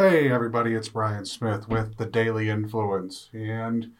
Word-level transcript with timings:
Hey, 0.00 0.32
everybody, 0.32 0.72
it's 0.72 0.88
Brian 0.88 1.26
Smith 1.26 1.68
with 1.68 1.98
the 1.98 2.06
Daily 2.06 2.48
Influence, 2.48 3.28
and 3.34 3.92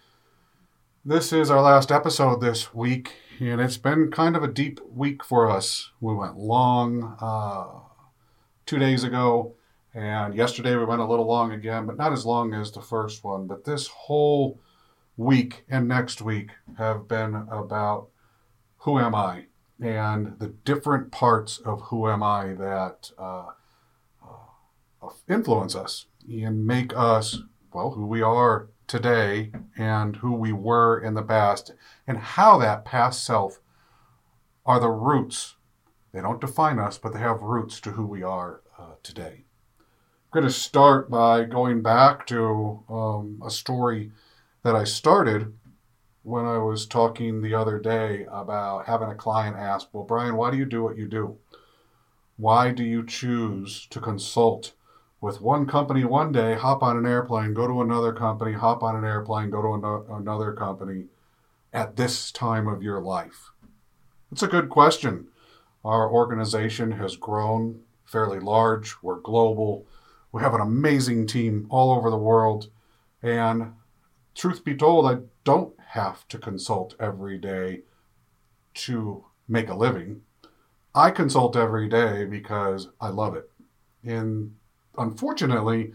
this 1.04 1.30
is 1.30 1.50
our 1.50 1.60
last 1.60 1.92
episode 1.92 2.40
this 2.40 2.72
week, 2.72 3.16
and 3.38 3.60
it's 3.60 3.76
been 3.76 4.10
kind 4.10 4.34
of 4.34 4.42
a 4.42 4.48
deep 4.48 4.80
week 4.90 5.22
for 5.22 5.50
us. 5.50 5.90
We 6.00 6.14
went 6.14 6.38
long 6.38 7.18
uh, 7.20 7.80
two 8.64 8.78
days 8.78 9.04
ago, 9.04 9.56
and 9.92 10.34
yesterday 10.34 10.74
we 10.74 10.86
went 10.86 11.02
a 11.02 11.06
little 11.06 11.26
long 11.26 11.52
again, 11.52 11.84
but 11.84 11.98
not 11.98 12.14
as 12.14 12.24
long 12.24 12.54
as 12.54 12.72
the 12.72 12.80
first 12.80 13.22
one. 13.22 13.46
But 13.46 13.66
this 13.66 13.88
whole 13.88 14.58
week 15.18 15.66
and 15.68 15.86
next 15.86 16.22
week 16.22 16.52
have 16.78 17.08
been 17.08 17.46
about 17.50 18.08
who 18.78 18.98
am 18.98 19.14
I 19.14 19.48
and 19.78 20.38
the 20.38 20.48
different 20.64 21.12
parts 21.12 21.58
of 21.58 21.82
who 21.82 22.08
am 22.08 22.22
I 22.22 22.54
that. 22.54 23.10
Uh, 23.18 23.48
influence 25.28 25.74
us 25.74 26.06
and 26.28 26.66
make 26.66 26.96
us, 26.96 27.42
well, 27.72 27.92
who 27.92 28.06
we 28.06 28.22
are 28.22 28.68
today 28.86 29.52
and 29.76 30.16
who 30.16 30.32
we 30.32 30.52
were 30.52 31.00
in 31.00 31.14
the 31.14 31.22
past, 31.22 31.72
and 32.06 32.18
how 32.18 32.58
that 32.58 32.84
past 32.84 33.24
self 33.24 33.60
are 34.66 34.80
the 34.80 34.88
roots. 34.88 35.56
They 36.12 36.20
don't 36.20 36.40
define 36.40 36.78
us, 36.78 36.98
but 36.98 37.12
they 37.12 37.20
have 37.20 37.40
roots 37.40 37.80
to 37.82 37.92
who 37.92 38.06
we 38.06 38.22
are 38.22 38.62
uh, 38.78 38.94
today. 39.02 39.44
I'm 39.78 40.42
going 40.42 40.46
to 40.46 40.52
start 40.52 41.10
by 41.10 41.44
going 41.44 41.82
back 41.82 42.26
to 42.28 42.82
um, 42.88 43.42
a 43.44 43.50
story 43.50 44.10
that 44.62 44.74
I 44.74 44.84
started 44.84 45.52
when 46.22 46.44
I 46.44 46.58
was 46.58 46.86
talking 46.86 47.40
the 47.40 47.54
other 47.54 47.78
day 47.78 48.26
about 48.30 48.86
having 48.86 49.08
a 49.08 49.14
client 49.14 49.56
ask, 49.56 49.88
Well, 49.92 50.04
Brian, 50.04 50.36
why 50.36 50.50
do 50.50 50.56
you 50.56 50.66
do 50.66 50.82
what 50.82 50.96
you 50.96 51.08
do? 51.08 51.38
Why 52.36 52.70
do 52.70 52.84
you 52.84 53.04
choose 53.06 53.86
to 53.90 54.00
consult 54.00 54.72
with 55.20 55.40
one 55.40 55.66
company 55.66 56.04
one 56.04 56.32
day, 56.32 56.54
hop 56.54 56.82
on 56.82 56.96
an 56.96 57.06
airplane, 57.06 57.52
go 57.52 57.66
to 57.66 57.82
another 57.82 58.12
company, 58.12 58.52
hop 58.52 58.82
on 58.82 58.96
an 58.96 59.04
airplane, 59.04 59.50
go 59.50 59.62
to 59.62 59.74
an- 59.74 60.20
another 60.20 60.52
company 60.52 61.06
at 61.72 61.96
this 61.96 62.32
time 62.32 62.66
of 62.66 62.82
your 62.82 63.00
life? 63.00 63.50
It's 64.32 64.42
a 64.42 64.48
good 64.48 64.68
question. 64.68 65.28
Our 65.84 66.10
organization 66.10 66.92
has 66.92 67.16
grown 67.16 67.80
fairly 68.04 68.40
large, 68.40 68.96
we're 69.02 69.20
global, 69.20 69.86
we 70.32 70.42
have 70.42 70.54
an 70.54 70.60
amazing 70.60 71.26
team 71.26 71.66
all 71.70 71.92
over 71.92 72.10
the 72.10 72.16
world, 72.16 72.70
and 73.22 73.74
truth 74.34 74.64
be 74.64 74.74
told, 74.74 75.06
I 75.06 75.18
don't 75.44 75.74
have 75.88 76.26
to 76.28 76.38
consult 76.38 76.94
every 76.98 77.38
day 77.38 77.82
to 78.74 79.24
make 79.48 79.68
a 79.68 79.74
living. 79.74 80.22
I 80.94 81.10
consult 81.10 81.56
every 81.56 81.88
day 81.88 82.24
because 82.24 82.88
I 83.00 83.08
love 83.08 83.34
it. 83.34 83.50
In 84.02 84.56
unfortunately, 84.96 85.92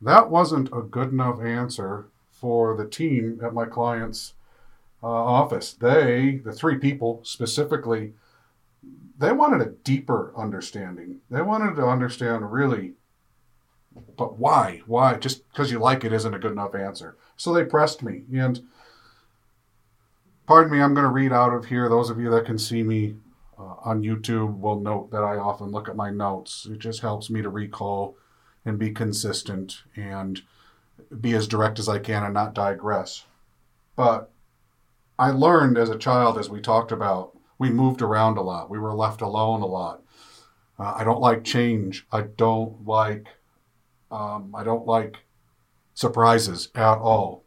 that 0.00 0.30
wasn't 0.30 0.68
a 0.72 0.82
good 0.82 1.12
enough 1.12 1.40
answer 1.40 2.06
for 2.30 2.76
the 2.76 2.86
team 2.86 3.40
at 3.42 3.54
my 3.54 3.64
client's 3.64 4.34
uh, 5.02 5.06
office. 5.06 5.72
They, 5.72 6.40
the 6.44 6.52
three 6.52 6.78
people 6.78 7.20
specifically, 7.24 8.14
they 9.18 9.32
wanted 9.32 9.60
a 9.60 9.72
deeper 9.82 10.32
understanding. 10.36 11.20
They 11.30 11.42
wanted 11.42 11.76
to 11.76 11.86
understand 11.86 12.52
really, 12.52 12.94
but 14.16 14.38
why? 14.38 14.82
Why? 14.86 15.14
Just 15.14 15.48
because 15.48 15.72
you 15.72 15.78
like 15.78 16.04
it 16.04 16.12
isn't 16.12 16.34
a 16.34 16.38
good 16.38 16.52
enough 16.52 16.74
answer. 16.74 17.16
So 17.36 17.52
they 17.52 17.64
pressed 17.64 18.02
me. 18.02 18.22
And 18.32 18.60
pardon 20.46 20.72
me, 20.72 20.80
I'm 20.80 20.94
going 20.94 21.06
to 21.06 21.10
read 21.12 21.32
out 21.32 21.52
of 21.52 21.66
here. 21.66 21.88
Those 21.88 22.10
of 22.10 22.20
you 22.20 22.30
that 22.30 22.46
can 22.46 22.58
see 22.58 22.84
me 22.84 23.16
uh, 23.58 23.74
on 23.84 24.02
YouTube 24.02 24.60
will 24.60 24.80
note 24.80 25.10
that 25.10 25.24
I 25.24 25.36
often 25.36 25.72
look 25.72 25.88
at 25.88 25.96
my 25.96 26.10
notes. 26.10 26.68
It 26.70 26.78
just 26.78 27.00
helps 27.00 27.28
me 27.30 27.42
to 27.42 27.48
recall 27.48 28.16
and 28.68 28.78
be 28.78 28.90
consistent 28.90 29.82
and 29.96 30.42
be 31.20 31.34
as 31.34 31.48
direct 31.48 31.78
as 31.78 31.88
I 31.88 31.98
can 31.98 32.22
and 32.22 32.34
not 32.34 32.54
digress. 32.54 33.24
But 33.96 34.30
I 35.18 35.30
learned 35.30 35.78
as 35.78 35.90
a 35.90 35.98
child, 35.98 36.38
as 36.38 36.48
we 36.48 36.60
talked 36.60 36.92
about, 36.92 37.36
we 37.58 37.70
moved 37.70 38.02
around 38.02 38.38
a 38.38 38.42
lot. 38.42 38.70
We 38.70 38.78
were 38.78 38.94
left 38.94 39.20
alone 39.20 39.62
a 39.62 39.66
lot. 39.66 40.02
Uh, 40.78 40.94
I 40.96 41.04
don't 41.04 41.20
like 41.20 41.42
change. 41.42 42.06
I 42.12 42.22
don't 42.22 42.86
like. 42.86 43.26
Um, 44.10 44.54
I 44.54 44.62
don't 44.62 44.86
like 44.86 45.16
surprises 45.94 46.68
at 46.74 46.98
all. 46.98 47.44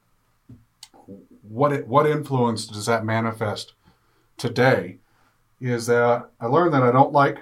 What 1.42 1.72
it, 1.72 1.88
what 1.88 2.06
influence 2.06 2.68
does 2.68 2.86
that 2.88 3.06
manifest 3.06 3.74
today? 4.38 4.98
Is 5.62 5.86
that 5.88 6.30
I 6.40 6.48
learned 6.48 6.74
that 6.74 6.84
I 6.84 6.92
don't 6.92 7.14
like 7.14 7.38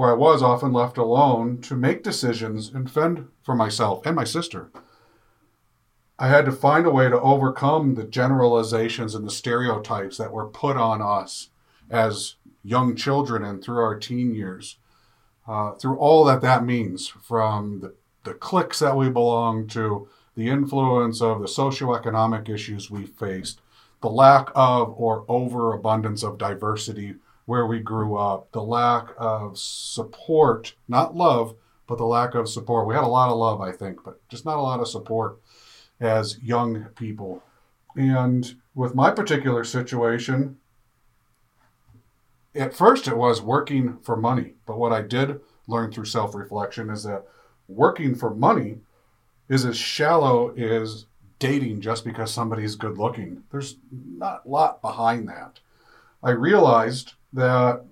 where 0.00 0.12
I 0.12 0.14
was 0.14 0.42
often 0.42 0.72
left 0.72 0.96
alone 0.96 1.60
to 1.60 1.76
make 1.76 2.02
decisions 2.02 2.70
and 2.70 2.90
fend 2.90 3.28
for 3.42 3.54
myself 3.54 4.06
and 4.06 4.16
my 4.16 4.24
sister. 4.24 4.70
I 6.18 6.28
had 6.28 6.46
to 6.46 6.52
find 6.52 6.86
a 6.86 6.90
way 6.90 7.10
to 7.10 7.20
overcome 7.20 7.96
the 7.96 8.04
generalizations 8.04 9.14
and 9.14 9.26
the 9.26 9.30
stereotypes 9.30 10.16
that 10.16 10.32
were 10.32 10.46
put 10.46 10.78
on 10.78 11.02
us 11.02 11.50
as 11.90 12.36
young 12.62 12.96
children 12.96 13.44
and 13.44 13.62
through 13.62 13.76
our 13.76 13.98
teen 13.98 14.34
years, 14.34 14.78
uh, 15.46 15.72
through 15.72 15.98
all 15.98 16.24
that 16.24 16.40
that 16.40 16.64
means, 16.64 17.08
from 17.08 17.80
the, 17.80 17.94
the 18.24 18.32
cliques 18.32 18.78
that 18.78 18.96
we 18.96 19.10
belong 19.10 19.66
to, 19.66 20.08
the 20.34 20.48
influence 20.48 21.20
of 21.20 21.42
the 21.42 21.46
socioeconomic 21.46 22.48
issues 22.48 22.90
we 22.90 23.04
faced, 23.04 23.60
the 24.00 24.08
lack 24.08 24.48
of 24.54 24.94
or 24.96 25.26
overabundance 25.28 26.22
of 26.22 26.38
diversity 26.38 27.16
where 27.50 27.66
we 27.66 27.80
grew 27.80 28.16
up, 28.16 28.52
the 28.52 28.62
lack 28.62 29.08
of 29.18 29.58
support, 29.58 30.72
not 30.86 31.16
love, 31.16 31.56
but 31.88 31.98
the 31.98 32.04
lack 32.04 32.36
of 32.36 32.48
support. 32.48 32.86
We 32.86 32.94
had 32.94 33.02
a 33.02 33.08
lot 33.08 33.28
of 33.28 33.38
love, 33.38 33.60
I 33.60 33.72
think, 33.72 34.04
but 34.04 34.20
just 34.28 34.44
not 34.44 34.58
a 34.58 34.62
lot 34.62 34.78
of 34.78 34.86
support 34.86 35.40
as 35.98 36.38
young 36.38 36.84
people. 36.94 37.42
And 37.96 38.54
with 38.76 38.94
my 38.94 39.10
particular 39.10 39.64
situation, 39.64 40.58
at 42.54 42.72
first 42.72 43.08
it 43.08 43.16
was 43.16 43.42
working 43.42 43.98
for 43.98 44.16
money. 44.16 44.54
But 44.64 44.78
what 44.78 44.92
I 44.92 45.02
did 45.02 45.40
learn 45.66 45.90
through 45.90 46.04
self 46.04 46.36
reflection 46.36 46.88
is 46.88 47.02
that 47.02 47.24
working 47.66 48.14
for 48.14 48.32
money 48.32 48.78
is 49.48 49.64
as 49.64 49.76
shallow 49.76 50.50
as 50.50 51.06
dating 51.40 51.80
just 51.80 52.04
because 52.04 52.32
somebody's 52.32 52.76
good 52.76 52.96
looking. 52.96 53.42
There's 53.50 53.74
not 53.90 54.42
a 54.46 54.48
lot 54.48 54.80
behind 54.80 55.26
that. 55.30 55.58
I 56.22 56.30
realized 56.30 57.14
that 57.32 57.84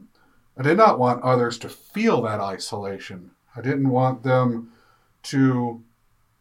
I 0.57 0.63
did 0.63 0.77
not 0.77 0.99
want 0.99 1.23
others 1.23 1.59
to 1.59 1.69
feel 1.69 2.23
that 2.23 2.41
isolation. 2.41 3.31
I 3.55 3.61
didn't 3.61 3.89
want 3.89 4.23
them 4.23 4.73
to 5.25 5.83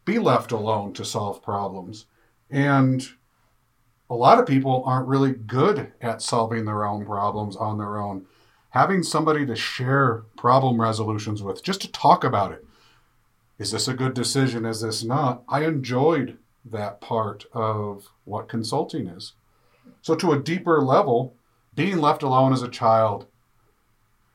be 0.04 0.18
left 0.18 0.52
alone 0.52 0.92
to 0.94 1.04
solve 1.04 1.42
problems. 1.42 2.06
And 2.50 3.06
a 4.10 4.14
lot 4.14 4.38
of 4.38 4.46
people 4.46 4.82
aren't 4.86 5.08
really 5.08 5.32
good 5.32 5.92
at 6.00 6.22
solving 6.22 6.64
their 6.64 6.84
own 6.84 7.04
problems 7.04 7.56
on 7.56 7.78
their 7.78 7.98
own. 7.98 8.26
Having 8.70 9.02
somebody 9.02 9.46
to 9.46 9.56
share 9.56 10.24
problem 10.36 10.80
resolutions 10.80 11.42
with, 11.42 11.62
just 11.62 11.80
to 11.82 11.92
talk 11.92 12.24
about 12.24 12.52
it. 12.52 12.64
Is 13.58 13.72
this 13.72 13.88
a 13.88 13.94
good 13.94 14.14
decision? 14.14 14.64
Is 14.64 14.80
this 14.80 15.02
not? 15.02 15.42
I 15.48 15.64
enjoyed 15.64 16.38
that 16.64 17.00
part 17.00 17.46
of 17.52 18.08
what 18.24 18.48
consulting 18.48 19.08
is. 19.08 19.32
So, 20.02 20.14
to 20.14 20.32
a 20.32 20.38
deeper 20.38 20.80
level, 20.80 21.34
being 21.78 21.98
left 21.98 22.24
alone 22.24 22.52
as 22.52 22.60
a 22.60 22.68
child, 22.68 23.26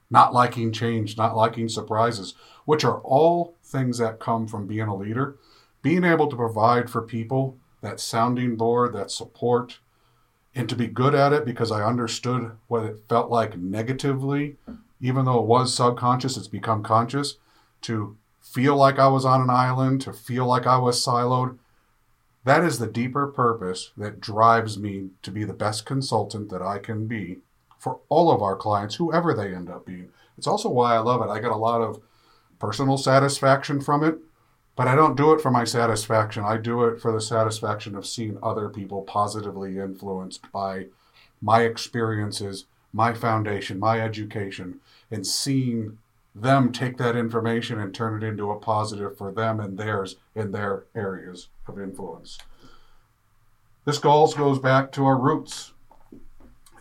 not 0.10 0.34
liking 0.34 0.72
change, 0.72 1.18
not 1.18 1.36
liking 1.36 1.68
surprises, 1.68 2.36
which 2.64 2.86
are 2.86 3.02
all 3.02 3.54
things 3.62 3.98
that 3.98 4.18
come 4.18 4.48
from 4.48 4.66
being 4.66 4.88
a 4.88 4.96
leader, 4.96 5.36
being 5.82 6.06
able 6.06 6.28
to 6.30 6.38
provide 6.38 6.90
for 6.90 7.02
people 7.02 7.58
that 7.82 8.00
sounding 8.00 8.56
board, 8.56 8.94
that 8.94 9.12
support, 9.12 9.80
and 10.56 10.70
to 10.70 10.76
be 10.78 10.88
good 10.88 11.14
at 11.14 11.34
it 11.34 11.44
because 11.44 11.70
I 11.70 11.84
understood 11.84 12.52
what 12.70 12.86
it 12.86 13.04
felt 13.10 13.30
like 13.30 13.58
negatively, 13.58 14.56
even 15.02 15.26
though 15.26 15.42
it 15.42 15.46
was 15.46 15.74
subconscious, 15.74 16.38
it's 16.38 16.48
become 16.48 16.82
conscious, 16.82 17.36
to 17.82 18.16
feel 18.42 18.78
like 18.78 19.00
I 19.00 19.10
was 19.10 19.26
on 19.26 19.42
an 19.42 19.50
island, 19.50 20.00
to 20.04 20.14
feel 20.14 20.46
like 20.46 20.66
I 20.66 20.78
was 20.78 21.06
siloed, 21.06 21.58
that 22.46 22.64
is 22.64 22.80
the 22.80 22.88
deeper 22.88 23.28
purpose 23.28 23.92
that 23.96 24.20
drives 24.20 24.78
me 24.78 25.10
to 25.22 25.32
be 25.32 25.44
the 25.44 25.54
best 25.54 25.86
consultant 25.86 26.50
that 26.50 26.62
I 26.62 26.78
can 26.78 27.08
be 27.08 27.40
for 27.80 28.00
all 28.10 28.32
of 28.32 28.42
our 28.42 28.56
clients, 28.56 28.96
whoever 28.96 29.34
they 29.34 29.54
end 29.54 29.70
up 29.70 29.86
being. 29.86 30.10
It's 30.38 30.48
also 30.48 30.70
why 30.70 30.96
I 30.96 31.00
love 31.00 31.22
it. 31.22 31.32
I 31.32 31.40
get 31.40 31.52
a 31.52 31.56
lot 31.56 31.82
of 31.82 32.02
personal 32.60 32.98
satisfaction 32.98 33.82
from 33.82 34.04
it, 34.04 34.20
But 34.76 34.88
I 34.88 34.96
don't 34.96 35.16
do 35.16 35.34
it 35.34 35.42
for 35.42 35.52
my 35.52 35.66
satisfaction. 35.66 36.44
I 36.44 36.58
do 36.58 36.84
it 36.86 37.00
for 37.00 37.12
the 37.12 37.22
satisfaction 37.22 37.96
of 37.96 38.08
seeing 38.08 38.40
other 38.42 38.70
people 38.70 39.04
positively 39.04 39.78
influenced 39.78 40.52
by 40.52 40.88
my 41.42 41.62
experiences, 41.62 42.66
my 42.92 43.14
foundation, 43.14 43.78
my 43.80 44.00
education, 44.02 44.80
and 45.12 45.28
seeing 45.28 46.00
them 46.34 46.72
take 46.72 46.98
that 46.98 47.16
information 47.16 47.80
and 47.80 47.94
turn 47.94 48.24
it 48.24 48.26
into 48.26 48.50
a 48.50 48.60
positive 48.60 49.16
for 49.16 49.32
them 49.32 49.60
and 49.60 49.78
theirs 49.78 50.16
in 50.34 50.52
their 50.52 50.86
areas 50.96 51.50
of 51.68 51.80
influence. 51.80 52.38
This 53.86 53.98
goal 53.98 54.32
goes 54.32 54.60
back 54.60 54.92
to 54.94 55.06
our 55.06 55.18
roots. 55.18 55.74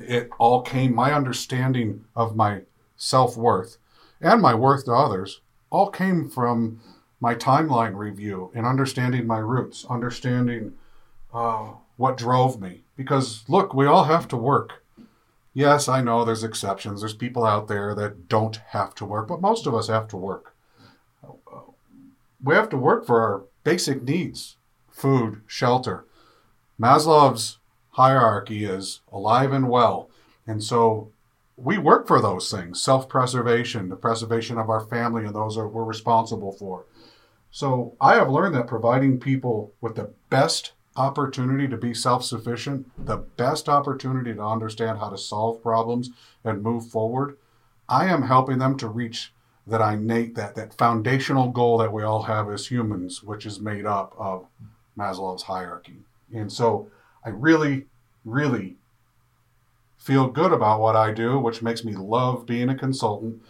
It 0.01 0.31
all 0.39 0.63
came, 0.63 0.95
my 0.95 1.13
understanding 1.13 2.05
of 2.15 2.37
my 2.37 2.63
self 2.97 3.37
worth 3.37 3.79
and 4.21 4.41
my 4.41 4.55
worth 4.55 4.85
to 4.85 4.93
others 4.93 5.41
all 5.71 5.91
came 5.91 6.29
from 6.29 6.81
my 7.21 7.35
timeline 7.35 7.97
review 7.97 8.51
and 8.55 8.67
understanding 8.67 9.27
my 9.27 9.39
roots, 9.39 9.85
understanding 9.89 10.75
uh, 11.33 11.71
what 11.97 12.17
drove 12.17 12.61
me. 12.61 12.83
Because 12.97 13.45
look, 13.49 13.75
we 13.75 13.87
all 13.87 14.05
have 14.05 14.29
to 14.29 14.37
work. 14.37 14.85
Yes, 15.55 15.89
I 15.89 16.03
know 16.03 16.25
there's 16.25 16.45
exceptions. 16.45 17.01
There's 17.01 17.15
people 17.15 17.45
out 17.45 17.69
there 17.69 17.95
that 17.95 18.29
don't 18.29 18.57
have 18.69 18.95
to 18.97 19.05
work, 19.05 19.29
but 19.29 19.41
most 19.41 19.67
of 19.67 19.75
us 19.75 19.89
have 19.89 20.09
to 20.09 20.17
work. 20.17 20.55
We 22.43 22.55
have 22.55 22.69
to 22.71 22.77
work 22.77 23.07
for 23.07 23.21
our 23.21 23.45
basic 23.63 24.03
needs 24.03 24.57
food, 24.93 25.43
shelter. 25.47 26.05
Maslow's 26.81 27.59
hierarchy 27.91 28.65
is 28.65 29.01
alive 29.11 29.53
and 29.53 29.69
well. 29.69 30.09
And 30.47 30.63
so 30.63 31.11
we 31.57 31.79
work 31.79 32.07
for 32.07 32.21
those 32.21 32.51
things 32.51 32.83
self 32.83 33.09
preservation, 33.09 33.89
the 33.89 33.97
preservation 33.97 34.59
of 34.59 34.71
our 34.71 34.81
family 34.81 35.25
and 35.25 35.35
those 35.35 35.57
that 35.57 35.69
we're 35.69 35.85
responsible 35.85 36.53
for. 36.53 36.85
So 37.51 37.95
I 38.01 38.15
have 38.15 38.31
learned 38.31 38.55
that 38.55 38.67
providing 38.67 39.21
people 39.21 39.73
with 39.81 39.95
the 39.95 40.11
best 40.31 40.73
opportunity 40.97 41.69
to 41.69 41.77
be 41.77 41.95
self 41.95 42.25
sufficient, 42.25 42.91
the 43.07 43.19
best 43.19 43.69
opportunity 43.69 44.35
to 44.35 44.43
understand 44.43 44.99
how 44.99 45.11
to 45.11 45.19
solve 45.19 45.63
problems 45.63 46.11
and 46.45 46.63
move 46.63 46.89
forward, 46.89 47.37
I 47.89 48.07
am 48.07 48.23
helping 48.23 48.59
them 48.59 48.77
to 48.79 48.89
reach 48.89 49.33
that 49.67 49.81
innate, 49.93 50.35
that, 50.35 50.55
that 50.57 50.75
foundational 50.75 51.49
goal 51.51 51.79
that 51.79 51.93
we 51.93 52.03
all 52.03 52.23
have 52.23 52.51
as 52.51 52.67
humans, 52.67 53.23
which 53.23 53.47
is 53.47 53.61
made 53.61 53.87
up 53.87 54.15
of 54.19 54.47
Maslow's 54.99 55.45
hierarchy. 55.45 55.99
And 56.33 56.53
so 56.53 56.89
I 57.25 57.31
really, 57.31 57.87
really 58.25 58.77
feel 59.97 60.29
good 60.29 60.53
about 60.53 60.81
what 60.81 60.97
I 60.97 61.13
do, 61.13 61.39
which 61.39 61.63
makes 61.63 61.85
me 61.85 61.95
love 61.95 62.47
being 62.47 62.69
a 62.69 62.75
consultant 62.75 63.43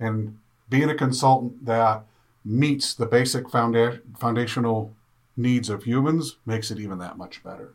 and 0.00 0.38
being 0.70 0.88
a 0.88 0.94
consultant 0.94 1.64
that 1.66 2.04
meets 2.44 2.94
the 2.94 3.06
basic 3.06 3.46
founda- 3.46 4.00
foundational 4.18 4.94
needs 5.36 5.68
of 5.68 5.84
humans 5.84 6.36
makes 6.46 6.70
it 6.70 6.80
even 6.80 6.98
that 6.98 7.18
much 7.18 7.42
better. 7.44 7.74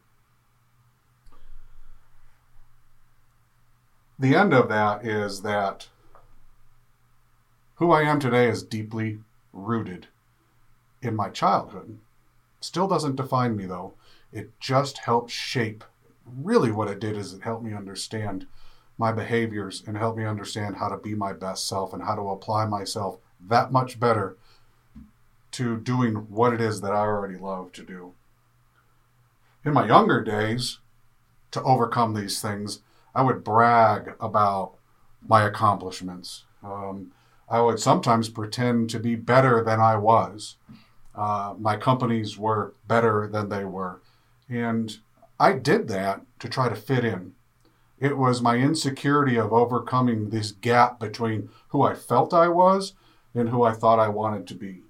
The 4.19 4.35
end 4.35 4.53
of 4.53 4.69
that 4.69 5.05
is 5.05 5.41
that 5.41 5.89
who 7.75 7.91
I 7.91 8.03
am 8.03 8.19
today 8.19 8.47
is 8.47 8.63
deeply 8.63 9.19
rooted 9.51 10.07
in 11.01 11.15
my 11.15 11.29
childhood. 11.29 11.97
Still 12.63 12.87
doesn't 12.87 13.17
define 13.17 13.57
me 13.57 13.65
though. 13.65 13.93
It 14.31 14.57
just 14.59 14.99
helped 14.99 15.31
shape. 15.31 15.83
Really, 16.25 16.71
what 16.71 16.87
it 16.87 16.99
did 16.99 17.17
is 17.17 17.33
it 17.33 17.43
helped 17.43 17.63
me 17.63 17.73
understand 17.73 18.47
my 18.97 19.11
behaviors 19.11 19.83
and 19.85 19.97
helped 19.97 20.17
me 20.17 20.25
understand 20.25 20.77
how 20.77 20.87
to 20.87 20.97
be 20.97 21.13
my 21.13 21.33
best 21.33 21.67
self 21.67 21.93
and 21.93 22.03
how 22.03 22.15
to 22.15 22.29
apply 22.29 22.65
myself 22.65 23.17
that 23.45 23.71
much 23.71 23.99
better 23.99 24.37
to 25.51 25.77
doing 25.77 26.15
what 26.29 26.53
it 26.53 26.61
is 26.61 26.79
that 26.81 26.93
I 26.93 26.99
already 26.99 27.37
love 27.37 27.73
to 27.73 27.83
do. 27.83 28.13
In 29.65 29.73
my 29.73 29.85
younger 29.85 30.23
days, 30.23 30.79
to 31.51 31.61
overcome 31.63 32.13
these 32.13 32.41
things, 32.41 32.79
I 33.13 33.23
would 33.23 33.43
brag 33.43 34.15
about 34.19 34.75
my 35.27 35.43
accomplishments. 35.43 36.45
Um, 36.63 37.11
I 37.49 37.61
would 37.61 37.79
sometimes 37.79 38.29
pretend 38.29 38.89
to 38.91 38.99
be 38.99 39.15
better 39.15 39.63
than 39.63 39.79
I 39.79 39.97
was. 39.97 40.55
Uh, 41.15 41.53
my 41.59 41.77
companies 41.77 42.37
were 42.37 42.73
better 42.87 43.27
than 43.27 43.49
they 43.49 43.63
were. 43.63 44.01
And 44.49 44.97
I 45.39 45.53
did 45.53 45.87
that 45.89 46.21
to 46.39 46.49
try 46.49 46.69
to 46.69 46.75
fit 46.75 47.05
in. 47.05 47.33
It 47.99 48.17
was 48.17 48.41
my 48.41 48.57
insecurity 48.57 49.37
of 49.37 49.53
overcoming 49.53 50.29
this 50.29 50.51
gap 50.51 50.99
between 50.99 51.49
who 51.69 51.83
I 51.83 51.93
felt 51.93 52.33
I 52.33 52.49
was 52.49 52.93
and 53.33 53.49
who 53.49 53.63
I 53.63 53.73
thought 53.73 53.99
I 53.99 54.09
wanted 54.09 54.47
to 54.47 54.55
be 54.55 54.83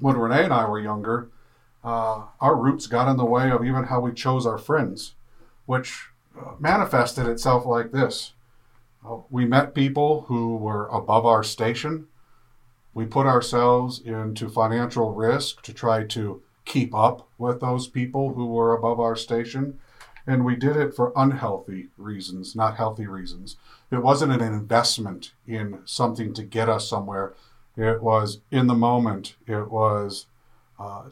when 0.00 0.16
Renee 0.16 0.44
and 0.44 0.52
I 0.52 0.66
were 0.68 0.80
younger, 0.80 1.28
uh, 1.84 2.22
our 2.40 2.56
roots 2.56 2.86
got 2.86 3.08
in 3.08 3.16
the 3.16 3.24
way 3.24 3.50
of 3.50 3.64
even 3.64 3.84
how 3.84 4.00
we 4.00 4.12
chose 4.12 4.46
our 4.46 4.58
friends, 4.58 5.14
which 5.66 6.08
uh, 6.38 6.52
manifested 6.58 7.26
itself 7.26 7.64
like 7.66 7.92
this. 7.92 8.32
Uh, 9.06 9.18
we 9.30 9.44
met 9.44 9.74
people 9.74 10.22
who 10.22 10.56
were 10.56 10.86
above 10.88 11.24
our 11.24 11.42
station. 11.42 12.06
We 12.92 13.06
put 13.06 13.26
ourselves 13.26 14.00
into 14.00 14.48
financial 14.48 15.12
risk 15.12 15.62
to 15.62 15.72
try 15.72 16.04
to 16.04 16.42
keep 16.64 16.94
up 16.94 17.28
with 17.38 17.60
those 17.60 17.88
people 17.88 18.34
who 18.34 18.46
were 18.46 18.74
above 18.74 19.00
our 19.00 19.16
station. 19.16 19.78
And 20.26 20.44
we 20.44 20.56
did 20.56 20.76
it 20.76 20.94
for 20.94 21.12
unhealthy 21.16 21.88
reasons, 21.96 22.54
not 22.54 22.76
healthy 22.76 23.06
reasons. 23.06 23.56
It 23.90 24.02
wasn't 24.02 24.32
an 24.32 24.42
investment 24.42 25.32
in 25.46 25.80
something 25.84 26.34
to 26.34 26.42
get 26.42 26.68
us 26.68 26.88
somewhere. 26.88 27.34
It 27.76 28.02
was 28.02 28.40
in 28.50 28.66
the 28.66 28.74
moment. 28.74 29.34
It 29.46 29.70
was 29.70 30.26
uh, 30.78 31.04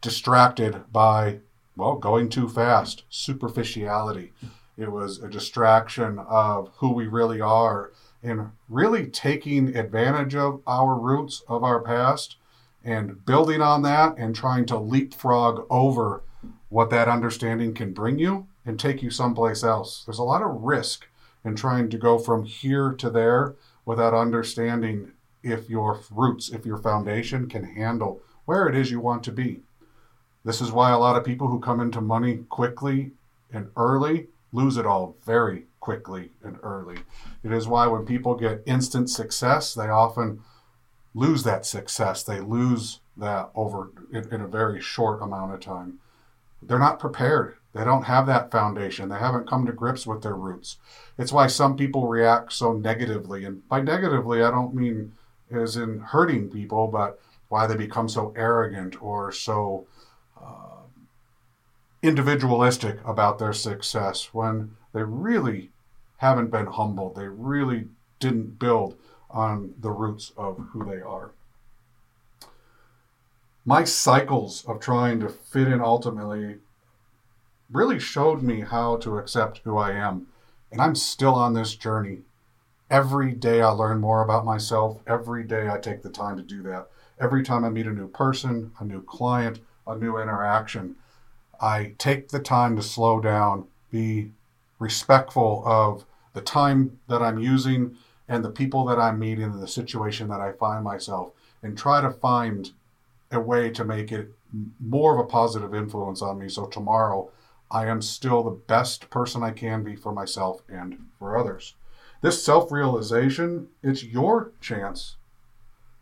distracted 0.00 0.84
by, 0.92 1.40
well, 1.76 1.96
going 1.96 2.28
too 2.28 2.48
fast, 2.48 3.04
superficiality. 3.08 4.32
It 4.76 4.92
was 4.92 5.18
a 5.18 5.28
distraction 5.28 6.18
of 6.18 6.70
who 6.76 6.92
we 6.92 7.06
really 7.06 7.40
are 7.40 7.90
and 8.22 8.50
really 8.68 9.06
taking 9.06 9.76
advantage 9.76 10.34
of 10.34 10.60
our 10.66 10.98
roots 10.98 11.42
of 11.48 11.64
our 11.64 11.80
past 11.80 12.36
and 12.84 13.24
building 13.24 13.60
on 13.60 13.82
that 13.82 14.16
and 14.18 14.34
trying 14.34 14.66
to 14.66 14.78
leapfrog 14.78 15.66
over 15.70 16.22
what 16.68 16.90
that 16.90 17.08
understanding 17.08 17.74
can 17.74 17.92
bring 17.92 18.18
you 18.18 18.46
and 18.64 18.78
take 18.78 19.02
you 19.02 19.10
someplace 19.10 19.64
else. 19.64 20.04
There's 20.04 20.18
a 20.18 20.24
lot 20.24 20.42
of 20.42 20.62
risk 20.62 21.06
in 21.44 21.56
trying 21.56 21.90
to 21.90 21.98
go 21.98 22.18
from 22.18 22.44
here 22.44 22.92
to 22.92 23.10
there 23.10 23.54
without 23.84 24.14
understanding 24.14 25.12
if 25.42 25.70
your 25.70 26.00
roots, 26.10 26.50
if 26.50 26.66
your 26.66 26.78
foundation 26.78 27.48
can 27.48 27.64
handle 27.64 28.20
where 28.44 28.68
it 28.68 28.76
is 28.76 28.90
you 28.90 29.00
want 29.00 29.24
to 29.24 29.32
be. 29.32 29.60
This 30.44 30.60
is 30.60 30.72
why 30.72 30.90
a 30.90 30.98
lot 30.98 31.16
of 31.16 31.24
people 31.24 31.48
who 31.48 31.60
come 31.60 31.80
into 31.80 32.00
money 32.00 32.44
quickly 32.48 33.12
and 33.52 33.70
early 33.76 34.28
lose 34.52 34.76
it 34.76 34.86
all 34.86 35.16
very 35.24 35.64
quickly 35.80 36.30
and 36.42 36.58
early. 36.62 36.98
It 37.42 37.52
is 37.52 37.66
why 37.66 37.86
when 37.86 38.04
people 38.04 38.34
get 38.34 38.62
instant 38.66 39.10
success, 39.10 39.74
they 39.74 39.88
often 39.88 40.42
lose 41.14 41.42
that 41.42 41.66
success. 41.66 42.22
They 42.22 42.40
lose 42.40 43.00
that 43.16 43.50
over 43.54 43.90
in, 44.12 44.32
in, 44.32 44.40
a 44.40 44.46
very 44.46 44.80
short 44.80 45.20
amount 45.22 45.52
of 45.52 45.60
time. 45.60 45.98
They're 46.62 46.78
not 46.78 46.98
prepared. 46.98 47.56
They 47.72 47.84
don't 47.84 48.04
have 48.04 48.26
that 48.26 48.50
foundation. 48.50 49.08
They 49.08 49.18
haven't 49.18 49.48
come 49.48 49.66
to 49.66 49.72
grips 49.72 50.06
with 50.06 50.22
their 50.22 50.34
roots. 50.34 50.76
It's 51.18 51.32
why 51.32 51.46
some 51.46 51.76
people 51.76 52.08
react 52.08 52.52
so 52.52 52.72
negatively. 52.72 53.44
And 53.44 53.66
by 53.68 53.80
negatively, 53.80 54.42
I 54.42 54.50
don't 54.50 54.74
mean 54.74 55.12
as 55.50 55.76
in 55.76 56.00
hurting 56.00 56.50
people, 56.50 56.88
but 56.88 57.20
why 57.48 57.66
they 57.66 57.76
become 57.76 58.08
so 58.08 58.32
arrogant 58.36 59.00
or 59.02 59.32
so 59.32 59.86
uh, 60.40 60.82
individualistic 62.02 62.98
about 63.04 63.38
their 63.38 63.52
success 63.52 64.32
when 64.32 64.76
they 64.92 65.02
really 65.02 65.70
haven't 66.18 66.50
been 66.50 66.66
humbled. 66.66 67.16
They 67.16 67.28
really 67.28 67.88
didn't 68.18 68.58
build 68.58 68.96
on 69.30 69.74
the 69.78 69.90
roots 69.90 70.32
of 70.36 70.58
who 70.72 70.84
they 70.84 71.00
are. 71.00 71.32
My 73.64 73.84
cycles 73.84 74.64
of 74.66 74.80
trying 74.80 75.20
to 75.20 75.28
fit 75.28 75.68
in 75.68 75.80
ultimately 75.80 76.56
really 77.70 77.98
showed 77.98 78.42
me 78.42 78.62
how 78.62 78.96
to 78.98 79.18
accept 79.18 79.60
who 79.64 79.76
I 79.76 79.92
am. 79.92 80.26
And 80.72 80.80
I'm 80.80 80.94
still 80.94 81.34
on 81.34 81.54
this 81.54 81.74
journey 81.74 82.22
Every 82.90 83.32
day 83.32 83.60
I 83.60 83.68
learn 83.68 84.00
more 84.00 84.20
about 84.20 84.44
myself. 84.44 85.00
Every 85.06 85.44
day 85.44 85.70
I 85.70 85.78
take 85.78 86.02
the 86.02 86.10
time 86.10 86.36
to 86.36 86.42
do 86.42 86.60
that. 86.62 86.88
Every 87.20 87.44
time 87.44 87.64
I 87.64 87.70
meet 87.70 87.86
a 87.86 87.92
new 87.92 88.08
person, 88.08 88.72
a 88.80 88.84
new 88.84 89.00
client, 89.00 89.60
a 89.86 89.94
new 89.94 90.18
interaction, 90.18 90.96
I 91.60 91.94
take 91.98 92.30
the 92.30 92.40
time 92.40 92.74
to 92.74 92.82
slow 92.82 93.20
down, 93.20 93.68
be 93.92 94.32
respectful 94.80 95.62
of 95.64 96.04
the 96.32 96.40
time 96.40 96.98
that 97.06 97.22
I'm 97.22 97.38
using 97.38 97.96
and 98.28 98.44
the 98.44 98.50
people 98.50 98.84
that 98.86 98.98
I'm 98.98 99.18
meeting 99.18 99.44
and 99.44 99.62
the 99.62 99.68
situation 99.68 100.28
that 100.28 100.40
I 100.40 100.52
find 100.52 100.82
myself, 100.84 101.32
and 101.62 101.76
try 101.76 102.00
to 102.00 102.10
find 102.10 102.70
a 103.30 103.40
way 103.40 103.70
to 103.70 103.84
make 103.84 104.10
it 104.10 104.32
more 104.80 105.14
of 105.14 105.24
a 105.24 105.28
positive 105.28 105.74
influence 105.74 106.22
on 106.22 106.38
me. 106.38 106.48
So 106.48 106.66
tomorrow, 106.66 107.30
I 107.70 107.86
am 107.86 108.02
still 108.02 108.42
the 108.42 108.50
best 108.50 109.10
person 109.10 109.42
I 109.42 109.50
can 109.50 109.84
be 109.84 109.94
for 109.94 110.12
myself 110.12 110.62
and 110.68 111.06
for 111.18 111.36
others. 111.36 111.74
This 112.20 112.44
self 112.44 112.70
realization, 112.72 113.68
it's 113.82 114.04
your 114.04 114.52
chance 114.60 115.16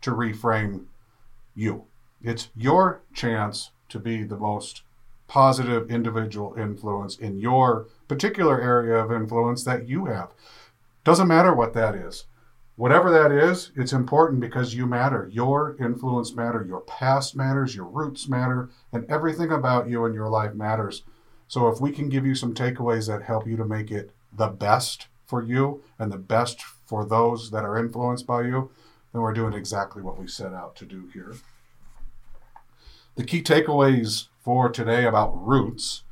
to 0.01 0.11
reframe 0.11 0.85
you. 1.55 1.85
It's 2.21 2.49
your 2.55 3.01
chance 3.13 3.71
to 3.89 3.99
be 3.99 4.23
the 4.23 4.37
most 4.37 4.83
positive 5.27 5.89
individual 5.89 6.55
influence 6.57 7.17
in 7.17 7.39
your 7.39 7.87
particular 8.09 8.59
area 8.59 8.95
of 8.95 9.11
influence 9.11 9.63
that 9.63 9.87
you 9.87 10.05
have. 10.05 10.31
Doesn't 11.05 11.27
matter 11.29 11.53
what 11.53 11.73
that 11.75 11.95
is. 11.95 12.25
Whatever 12.75 13.11
that 13.11 13.31
is, 13.31 13.71
it's 13.75 13.93
important 13.93 14.39
because 14.39 14.73
you 14.73 14.85
matter. 14.85 15.29
Your 15.31 15.77
influence 15.79 16.33
matter, 16.33 16.65
your 16.65 16.81
past 16.81 17.35
matters, 17.35 17.75
your 17.75 17.85
roots 17.85 18.27
matter, 18.27 18.69
and 18.91 19.05
everything 19.09 19.51
about 19.51 19.87
you 19.87 20.05
and 20.05 20.15
your 20.15 20.29
life 20.29 20.53
matters. 20.53 21.03
So 21.47 21.67
if 21.67 21.79
we 21.79 21.91
can 21.91 22.09
give 22.09 22.25
you 22.25 22.35
some 22.35 22.53
takeaways 22.53 23.07
that 23.07 23.23
help 23.23 23.47
you 23.47 23.55
to 23.57 23.65
make 23.65 23.91
it 23.91 24.11
the 24.33 24.47
best 24.47 25.07
for 25.25 25.43
you 25.43 25.83
and 25.99 26.11
the 26.11 26.17
best 26.17 26.61
for 26.63 27.05
those 27.05 27.51
that 27.51 27.63
are 27.63 27.77
influenced 27.77 28.25
by 28.25 28.41
you, 28.43 28.71
then 29.13 29.21
we're 29.21 29.33
doing 29.33 29.53
exactly 29.53 30.01
what 30.01 30.19
we 30.19 30.27
set 30.27 30.53
out 30.53 30.75
to 30.77 30.85
do 30.85 31.09
here. 31.13 31.35
The 33.15 33.23
key 33.23 33.43
takeaways 33.43 34.27
for 34.39 34.69
today 34.69 35.05
about 35.05 35.45
roots 35.45 36.03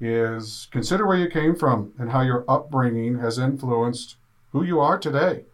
is 0.00 0.68
consider 0.70 1.06
where 1.06 1.16
you 1.16 1.28
came 1.28 1.54
from 1.54 1.92
and 1.98 2.10
how 2.10 2.20
your 2.20 2.44
upbringing 2.48 3.18
has 3.18 3.38
influenced 3.38 4.16
who 4.52 4.62
you 4.62 4.80
are 4.80 4.98
today 4.98 5.44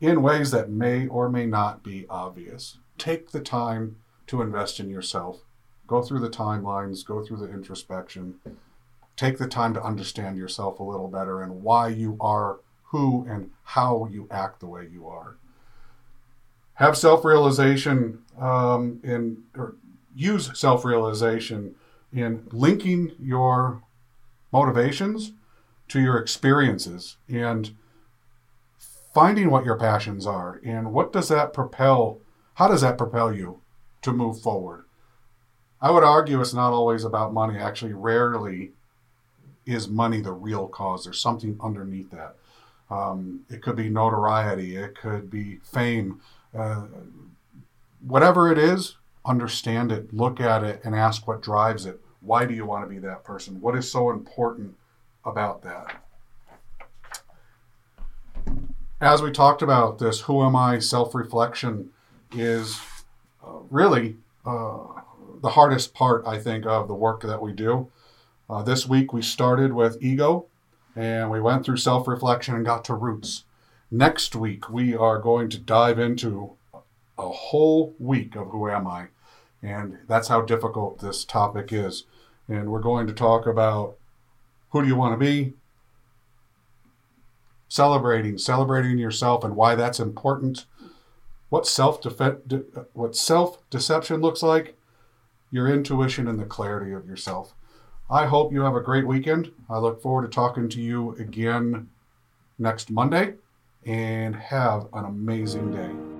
in 0.00 0.22
ways 0.22 0.50
that 0.50 0.70
may 0.70 1.06
or 1.06 1.28
may 1.28 1.46
not 1.46 1.82
be 1.82 2.06
obvious. 2.08 2.78
Take 2.98 3.30
the 3.30 3.40
time 3.40 3.96
to 4.26 4.42
invest 4.42 4.80
in 4.80 4.88
yourself. 4.88 5.40
Go 5.86 6.02
through 6.02 6.20
the 6.20 6.30
timelines, 6.30 7.04
go 7.04 7.24
through 7.24 7.38
the 7.38 7.52
introspection. 7.52 8.36
Take 9.16 9.38
the 9.38 9.48
time 9.48 9.74
to 9.74 9.82
understand 9.82 10.38
yourself 10.38 10.78
a 10.78 10.84
little 10.84 11.08
better 11.08 11.42
and 11.42 11.62
why 11.62 11.88
you 11.88 12.16
are 12.20 12.60
who 12.84 13.26
and 13.28 13.50
how 13.62 14.08
you 14.10 14.26
act 14.30 14.60
the 14.60 14.66
way 14.66 14.88
you 14.90 15.06
are. 15.06 15.36
Have 16.74 16.96
self 16.96 17.24
realization 17.24 18.22
um, 18.40 19.00
in, 19.04 19.42
or 19.56 19.74
use 20.14 20.58
self 20.58 20.84
realization 20.84 21.74
in 22.12 22.46
linking 22.52 23.12
your 23.18 23.82
motivations 24.52 25.32
to 25.88 26.00
your 26.00 26.16
experiences 26.16 27.16
and 27.28 27.74
finding 29.12 29.50
what 29.50 29.64
your 29.64 29.76
passions 29.76 30.26
are. 30.26 30.60
And 30.64 30.92
what 30.92 31.12
does 31.12 31.28
that 31.28 31.52
propel 31.52 32.18
how 32.54 32.68
does 32.68 32.82
that 32.82 32.98
propel 32.98 33.32
you 33.32 33.62
to 34.02 34.12
move 34.12 34.42
forward? 34.42 34.84
I 35.80 35.90
would 35.90 36.04
argue 36.04 36.42
it's 36.42 36.52
not 36.52 36.74
always 36.74 37.04
about 37.04 37.32
money. 37.32 37.58
Actually 37.58 37.94
rarely 37.94 38.72
is 39.64 39.88
money 39.88 40.20
the 40.20 40.32
real 40.32 40.68
cause. 40.68 41.04
There's 41.04 41.20
something 41.20 41.58
underneath 41.62 42.10
that. 42.10 42.36
Um, 42.90 43.46
it 43.48 43.62
could 43.62 43.76
be 43.76 43.88
notoriety. 43.88 44.76
It 44.76 44.94
could 44.94 45.30
be 45.30 45.60
fame. 45.64 46.20
Uh, 46.54 46.82
whatever 48.06 48.52
it 48.52 48.58
is 48.58 48.96
understand 49.24 49.92
it, 49.92 50.12
look 50.12 50.40
at 50.40 50.64
it, 50.64 50.80
and 50.84 50.94
ask 50.94 51.26
what 51.26 51.42
drives 51.42 51.86
it. 51.86 52.00
Why 52.20 52.44
do 52.44 52.54
you 52.54 52.66
want 52.66 52.84
to 52.84 52.88
be 52.88 52.98
that 53.00 53.24
person? 53.24 53.60
What 53.60 53.76
is 53.76 53.90
so 53.90 54.10
important 54.10 54.74
about 55.24 55.62
that? 55.62 56.02
As 59.00 59.22
we 59.22 59.30
talked 59.30 59.62
about, 59.62 59.98
this 59.98 60.20
who 60.22 60.44
am 60.44 60.54
I 60.54 60.78
self 60.78 61.14
reflection 61.14 61.90
is 62.32 62.80
uh, 63.44 63.60
really 63.70 64.16
uh, 64.44 64.78
the 65.40 65.50
hardest 65.50 65.94
part, 65.94 66.22
I 66.26 66.38
think, 66.38 66.66
of 66.66 66.86
the 66.86 66.94
work 66.94 67.22
that 67.22 67.40
we 67.40 67.52
do. 67.52 67.88
Uh, 68.48 68.62
this 68.62 68.86
week 68.86 69.12
we 69.12 69.22
started 69.22 69.72
with 69.72 70.02
ego 70.02 70.46
and 70.96 71.30
we 71.30 71.40
went 71.40 71.64
through 71.64 71.78
self 71.78 72.06
reflection 72.06 72.54
and 72.54 72.64
got 72.64 72.84
to 72.86 72.94
roots. 72.94 73.44
Next 73.90 74.36
week 74.36 74.68
we 74.68 74.94
are 74.94 75.18
going 75.18 75.48
to 75.50 75.58
dive 75.58 75.98
into 75.98 76.52
a 77.20 77.30
whole 77.30 77.94
week 77.98 78.34
of 78.36 78.48
Who 78.48 78.68
Am 78.68 78.86
I? 78.86 79.08
And 79.62 79.98
that's 80.08 80.28
how 80.28 80.40
difficult 80.40 81.00
this 81.00 81.24
topic 81.24 81.72
is. 81.72 82.04
And 82.48 82.70
we're 82.70 82.80
going 82.80 83.06
to 83.06 83.12
talk 83.12 83.46
about 83.46 83.96
who 84.70 84.82
do 84.82 84.88
you 84.88 84.96
want 84.96 85.18
to 85.18 85.24
be? 85.24 85.54
Celebrating, 87.68 88.38
celebrating 88.38 88.98
yourself 88.98 89.44
and 89.44 89.54
why 89.54 89.74
that's 89.74 90.00
important. 90.00 90.66
What 91.50 91.66
self 91.66 92.00
de- 92.00 92.64
what 92.92 93.16
self 93.16 93.58
deception 93.70 94.20
looks 94.20 94.42
like, 94.42 94.76
your 95.50 95.68
intuition 95.68 96.26
and 96.26 96.38
the 96.38 96.44
clarity 96.44 96.92
of 96.92 97.06
yourself. 97.06 97.54
I 98.08 98.26
hope 98.26 98.52
you 98.52 98.62
have 98.62 98.74
a 98.74 98.80
great 98.80 99.06
weekend. 99.06 99.52
I 99.68 99.78
look 99.78 100.02
forward 100.02 100.22
to 100.22 100.28
talking 100.28 100.68
to 100.70 100.80
you 100.80 101.12
again 101.16 101.88
next 102.58 102.90
Monday 102.90 103.34
and 103.84 104.34
have 104.34 104.88
an 104.92 105.04
amazing 105.04 105.72
day. 105.72 106.19